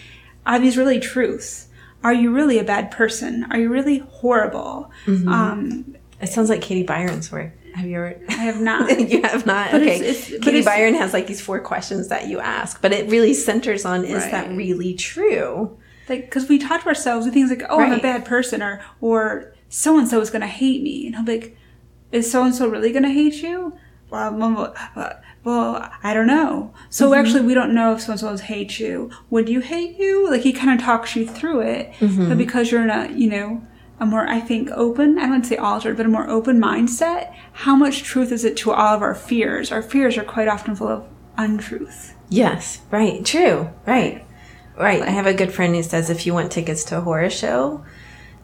[0.45, 1.66] Are these really truths?
[2.07, 3.45] Are you really a bad person?
[3.51, 4.89] Are you really horrible?
[5.07, 5.27] Mm-hmm.
[5.27, 7.51] Um, it sounds like Katie Byron's work.
[7.75, 8.17] Have you ever?
[8.29, 8.97] I have not.
[9.11, 9.71] you have not.
[9.71, 9.99] But okay.
[9.99, 13.33] It's, it's, Katie Byron has like these four questions that you ask, but it really
[13.33, 14.31] centers on is right.
[14.31, 15.77] that really true?
[16.07, 17.91] Like, because we talk to ourselves with things like, "Oh, right.
[17.91, 21.15] I'm a bad person," or "or so and so is going to hate me," and
[21.17, 21.57] I'm like,
[22.13, 23.77] "Is so and so really going to hate you?"
[24.09, 24.73] Well,
[25.43, 26.73] well, I don't know.
[26.89, 27.19] So mm-hmm.
[27.19, 29.11] actually, we don't know if someone else hates you.
[29.29, 30.29] Would you hate you?
[30.29, 32.29] Like he kind of talks you through it, mm-hmm.
[32.29, 33.65] but because you're in a, you know,
[33.99, 36.29] a more, I think, open, I do not want to say altered, but a more
[36.29, 39.71] open mindset, how much truth is it to all of our fears?
[39.71, 42.13] Our fears are quite often full of untruth.
[42.29, 44.25] Yes, right, true, right,
[44.77, 45.01] right.
[45.01, 47.85] I have a good friend who says if you want tickets to a horror show,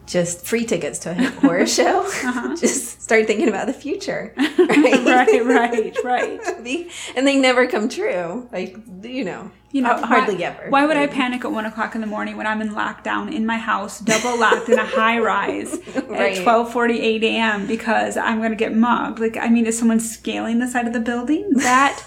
[0.06, 2.00] just free tickets to a horror show.
[2.00, 2.56] Uh-huh.
[2.60, 4.34] just start thinking about the future.
[4.64, 6.90] Right, right, right, right.
[7.16, 8.48] and they never come true.
[8.50, 10.70] Like you know, you know, hardly why, ever.
[10.70, 13.44] Why would I panic at one o'clock in the morning when I'm in lockdown in
[13.44, 16.36] my house, double locked in a high rise right.
[16.36, 17.66] at twelve forty eight a.m.
[17.66, 19.20] because I'm going to get mugged?
[19.20, 21.48] Like, I mean, is someone scaling the side of the building?
[21.54, 22.02] That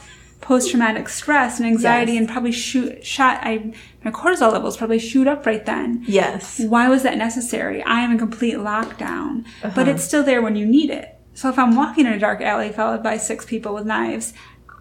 [0.48, 2.22] post traumatic stress and anxiety yes.
[2.22, 3.74] and probably shoot shot I
[4.06, 6.06] my cortisol levels probably shoot up right then.
[6.08, 6.62] Yes.
[6.62, 7.84] Why was that necessary?
[7.84, 9.46] I am in complete lockdown.
[9.62, 9.72] Uh-huh.
[9.76, 11.20] But it's still there when you need it.
[11.34, 14.32] So if I'm walking in a dark alley followed by six people with knives,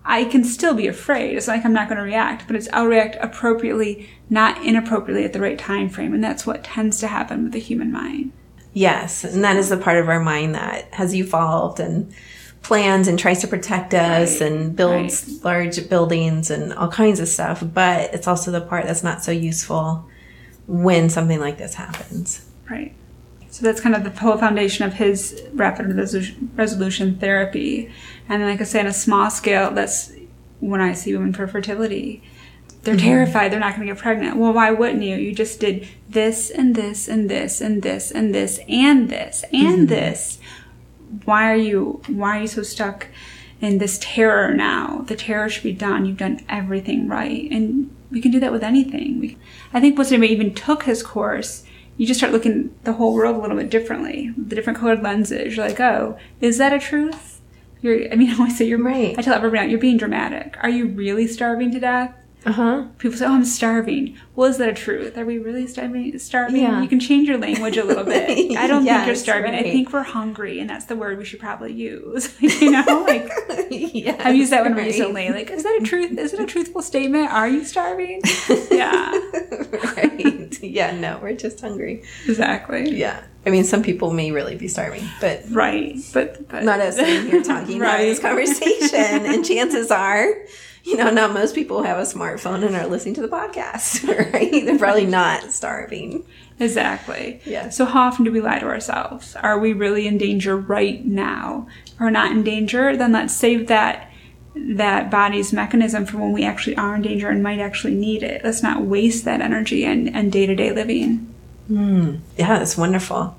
[0.05, 1.37] I can still be afraid.
[1.37, 5.33] It's like I'm not going to react, but it's I'll react appropriately, not inappropriately at
[5.33, 8.31] the right time frame, and that's what tends to happen with the human mind.
[8.73, 12.15] Yes, and that is the part of our mind that has evolved and
[12.67, 14.51] plans and tries to protect us right.
[14.51, 15.45] and builds right.
[15.45, 17.63] large buildings and all kinds of stuff.
[17.63, 20.05] But it's also the part that's not so useful
[20.67, 22.45] when something like this happens.
[22.69, 22.93] Right.
[23.51, 25.87] So that's kind of the whole foundation of his rapid
[26.57, 27.91] resolution therapy.
[28.29, 30.13] And then, like I say, on a small scale, that's
[30.59, 32.23] when I see women for fertility.
[32.83, 33.07] They're mm-hmm.
[33.07, 34.37] terrified they're not going to get pregnant.
[34.37, 35.17] Well, why wouldn't you?
[35.17, 39.79] You just did this and this and this and this and this and this and
[39.79, 39.87] mm-hmm.
[39.87, 40.39] this
[41.25, 43.09] why are you why are you so stuck
[43.61, 45.05] in this terror now?
[45.07, 46.07] The terror should be done.
[46.07, 47.51] You've done everything right.
[47.51, 49.21] And we can do that with anything.
[49.21, 49.39] We,
[49.73, 51.65] i think once anybody even took his course
[51.97, 55.57] you just start looking the whole world a little bit differently the different colored lenses.
[55.57, 57.41] You're like oh is that a truth?
[57.81, 59.19] You're i mean i always say you're right.
[59.19, 60.57] I tell everyone you're being dramatic.
[60.63, 62.85] Are you really starving to death uh-huh.
[62.99, 65.19] People say, "Oh, I'm starving." Well, is that a truth?
[65.19, 66.17] Are we really starving?
[66.19, 66.63] Starving?
[66.63, 66.81] Yeah.
[66.81, 68.29] You can change your language a little bit.
[68.57, 69.53] I don't yes, think you're starving.
[69.53, 69.67] Right.
[69.67, 72.41] I think we're hungry, and that's the word we should probably use.
[72.41, 73.29] you know, like
[73.71, 74.87] yes, I've used that one right.
[74.87, 75.31] recently.
[75.31, 76.17] Like, is that a truth?
[76.17, 77.33] Is it a truthful statement?
[77.33, 78.23] Are you starving?
[78.71, 79.11] yeah.
[79.97, 80.63] right.
[80.63, 80.93] Yeah.
[80.93, 82.05] No, we're just hungry.
[82.27, 82.91] Exactly.
[82.91, 83.25] Yeah.
[83.45, 87.43] I mean, some people may really be starving, but right, but, but not us here
[87.45, 87.91] talking right.
[87.91, 89.27] having this conversation.
[89.27, 90.35] and chances are
[90.87, 94.65] you know, not most people have a smartphone and are listening to the podcast, right?
[94.65, 96.25] They're probably not starving.
[96.61, 97.41] Exactly.
[97.45, 97.71] Yeah.
[97.71, 99.35] So how often do we lie to ourselves?
[99.37, 101.67] Are we really in danger right now?
[101.87, 104.13] If we're not in danger, then let's save that
[104.55, 108.43] that body's mechanism for when we actually are in danger and might actually need it.
[108.43, 111.35] Let's not waste that energy and, and day-to-day living.
[111.71, 112.21] Mm.
[112.39, 113.37] Yeah, that's wonderful.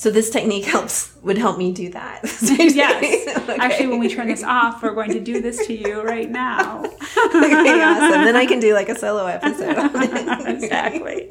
[0.00, 2.20] So this technique helps would help me do that.
[2.42, 3.36] yes.
[3.36, 3.56] Okay.
[3.60, 6.78] Actually, when we turn this off, we're going to do this to you right now.
[6.82, 8.24] okay, awesome.
[8.24, 9.76] Then I can do like a solo episode.
[10.48, 11.30] exactly.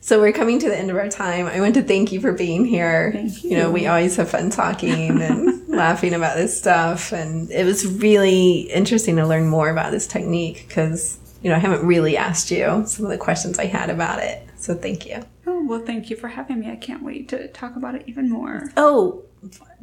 [0.00, 1.46] So we're coming to the end of our time.
[1.46, 3.12] I want to thank you for being here.
[3.12, 3.50] Thank you.
[3.50, 7.86] You know, we always have fun talking and laughing about this stuff, and it was
[7.86, 12.50] really interesting to learn more about this technique because you know I haven't really asked
[12.50, 14.44] you some of the questions I had about it.
[14.56, 15.22] So thank you.
[15.62, 16.70] Oh well, thank you for having me.
[16.70, 18.72] I can't wait to talk about it even more.
[18.76, 19.24] Oh,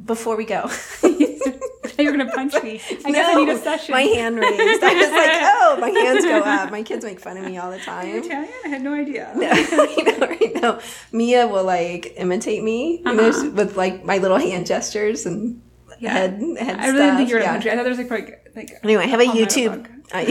[0.04, 0.70] before we go.
[1.98, 2.82] You're gonna punch me.
[3.06, 3.94] I no, guess I need a session.
[3.94, 4.84] My hand raised.
[4.84, 6.72] I was like, oh, my hands go up.
[6.72, 8.08] My kids make fun of me all the time.
[8.08, 8.54] You're Italian?
[8.66, 9.32] I had no idea.
[9.36, 10.80] No, I know, right now.
[11.12, 13.52] Mia will like imitate me, you uh-huh.
[13.52, 15.62] with like my little hand gestures and
[16.00, 16.12] yeah.
[16.12, 17.52] head head I really didn't think you were yeah.
[17.52, 17.72] country.
[17.72, 19.04] I thought there was like like, like anyway.
[19.04, 19.88] I have a YouTube.
[20.12, 20.22] I,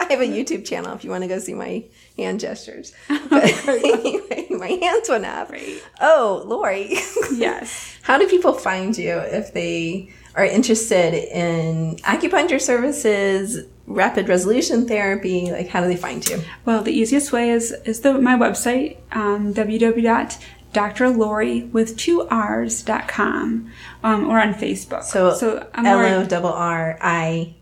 [0.00, 1.84] I have a YouTube channel if you want to go see my
[2.16, 2.92] hand gestures.
[3.08, 4.31] But anyway,
[4.62, 5.50] my hands went up.
[5.50, 5.82] Right.
[6.00, 6.98] Oh, Lorri.
[7.32, 7.96] Yes.
[8.02, 15.50] How do people find you if they are interested in acupuncture services, rapid resolution therapy?
[15.50, 16.42] Like, how do they find you?
[16.64, 23.08] Well, the easiest way is is the my website, um, www.drlorri with two R's dot
[23.08, 23.70] com,
[24.02, 25.04] um, or on Facebook.
[25.04, 27.54] So, so L O R I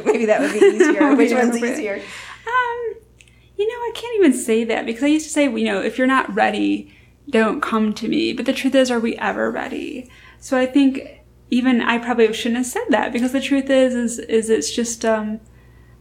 [0.05, 1.15] Maybe that would be easier.
[1.15, 1.95] Which one's easier?
[1.95, 2.95] Um,
[3.57, 5.97] you know, I can't even say that because I used to say, you know, if
[5.97, 6.95] you're not ready,
[7.29, 8.33] don't come to me.
[8.33, 10.09] But the truth is, are we ever ready?
[10.39, 11.21] So I think
[11.51, 15.05] even I probably shouldn't have said that because the truth is, is, is it's just,
[15.05, 15.39] um,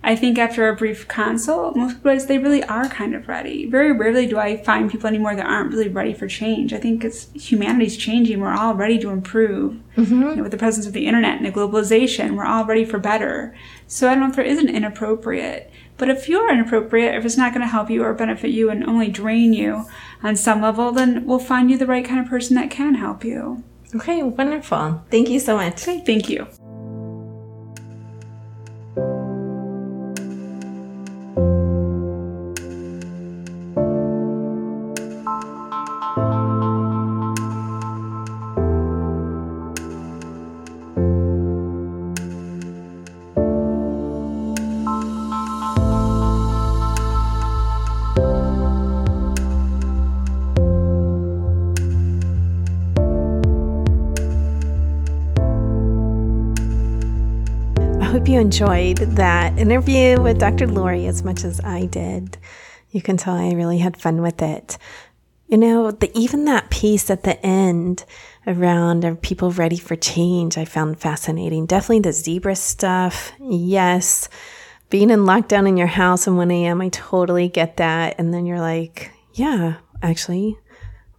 [0.03, 3.67] I think after a brief consult, most people they really are kind of ready.
[3.67, 6.73] Very rarely do I find people anymore that aren't really ready for change.
[6.73, 8.41] I think it's humanity's changing.
[8.41, 9.79] We're all ready to improve.
[9.97, 10.23] Mm-hmm.
[10.23, 12.99] You know, with the presence of the internet and the globalization, we're all ready for
[12.99, 13.55] better.
[13.87, 15.71] So I don't know if there is an inappropriate.
[15.99, 18.71] But if you are inappropriate, if it's not going to help you or benefit you
[18.71, 19.85] and only drain you
[20.23, 23.23] on some level, then we'll find you the right kind of person that can help
[23.23, 23.63] you.
[23.95, 25.03] Okay, wonderful.
[25.11, 25.83] Thank you so much.
[25.83, 26.47] Okay, thank you.
[58.31, 60.69] You enjoyed that interview with Dr.
[60.69, 62.39] Lorri as much as I did.
[62.93, 64.79] You can tell I really had fun with it.
[65.49, 68.05] You know, the, even that piece at the end
[68.47, 71.67] around are people ready for change, I found fascinating.
[71.67, 73.33] Definitely the zebra stuff.
[73.41, 74.29] Yes.
[74.91, 78.15] Being in lockdown in your house at 1 a.m., I totally get that.
[78.17, 80.57] And then you're like, yeah, actually,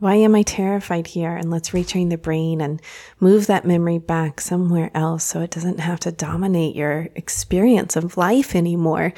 [0.02, 1.36] why am I terrified here?
[1.36, 2.82] And let's retrain the brain and
[3.20, 8.18] move that memory back somewhere else so it doesn't have to dominate your experience of
[8.18, 9.14] life anymore.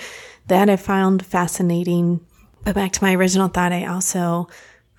[0.47, 2.19] That I found fascinating.
[2.65, 4.49] But back to my original thought, I also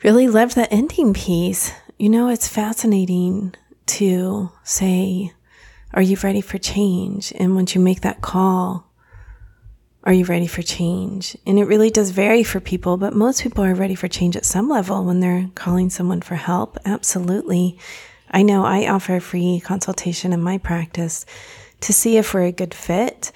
[0.03, 1.71] really loved the ending piece.
[1.99, 3.53] You know, it's fascinating
[3.89, 5.33] to say,
[5.93, 7.31] Are you ready for change?
[7.39, 8.91] And once you make that call,
[10.05, 11.37] are you ready for change?
[11.47, 14.45] And it really does vary for people, but most people are ready for change at
[14.45, 16.77] some level when they're calling someone for help.
[16.85, 17.79] Absolutely.
[18.31, 21.25] I know I offer a free consultation in my practice
[21.81, 23.33] to see if we're a good fit.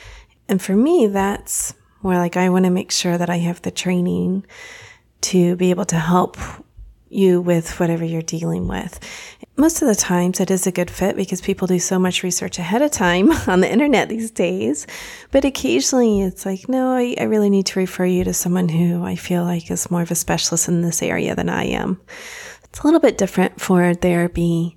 [0.46, 3.70] And for me, that's more like I want to make sure that I have the
[3.70, 4.44] training
[5.22, 6.36] to be able to help
[7.08, 9.00] you with whatever you're dealing with.
[9.60, 12.60] Most of the times it is a good fit because people do so much research
[12.60, 14.86] ahead of time on the internet these days.
[15.32, 19.02] But occasionally it's like, no, I, I really need to refer you to someone who
[19.02, 22.00] I feel like is more of a specialist in this area than I am.
[22.66, 24.76] It's a little bit different for therapy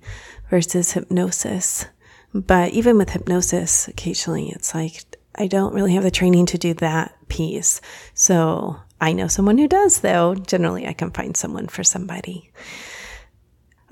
[0.50, 1.86] versus hypnosis.
[2.34, 5.04] But even with hypnosis, occasionally it's like,
[5.36, 7.80] I don't really have the training to do that piece.
[8.14, 10.34] So I know someone who does, though.
[10.34, 12.50] Generally, I can find someone for somebody.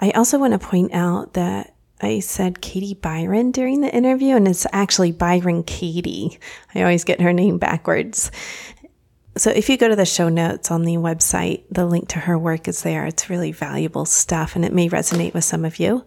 [0.01, 4.49] I also want to point out that I said Katie Byron during the interview, and
[4.49, 6.39] it's actually Byron Katie.
[6.75, 8.31] I always get her name backwards.
[9.37, 12.39] So if you go to the show notes on the website, the link to her
[12.39, 13.07] work is there.
[13.07, 16.05] It's really valuable stuff and it may resonate with some of you.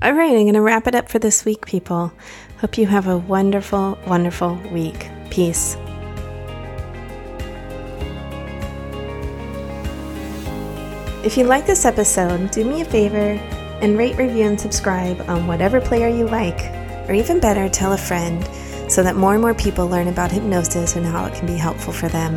[0.00, 2.12] All right, I'm going to wrap it up for this week, people.
[2.58, 5.08] Hope you have a wonderful, wonderful week.
[5.30, 5.76] Peace.
[11.26, 13.32] If you like this episode, do me a favor
[13.82, 16.70] and rate, review, and subscribe on whatever player you like,
[17.08, 18.48] or even better, tell a friend
[18.88, 21.92] so that more and more people learn about hypnosis and how it can be helpful
[21.92, 22.36] for them.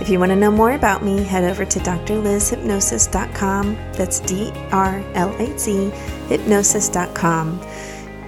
[0.00, 3.74] If you want to know more about me, head over to drlizhypnosis.com.
[3.94, 5.90] That's D R L A Z
[6.28, 7.60] hypnosis.com.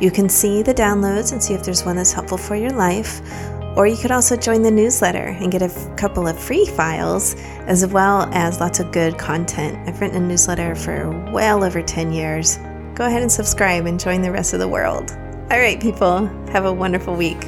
[0.01, 3.21] You can see the downloads and see if there's one that's helpful for your life.
[3.77, 7.35] Or you could also join the newsletter and get a couple of free files
[7.67, 9.89] as well as lots of good content.
[9.89, 12.59] I've written a newsletter for well over 10 years.
[12.95, 15.11] Go ahead and subscribe and join the rest of the world.
[15.51, 17.47] All right, people, have a wonderful week.